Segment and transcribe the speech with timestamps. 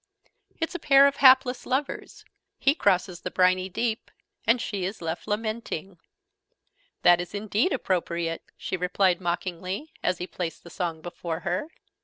[0.59, 2.25] It's a pair of hapless lovers:
[2.57, 4.09] he crosses the briny deep:
[4.47, 5.99] and she is left lamenting."
[7.03, 11.67] "That is indeed appropriate!" she replied mockingly, as he placed the song before her.